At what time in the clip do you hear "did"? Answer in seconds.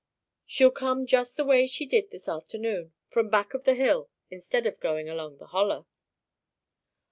1.85-2.09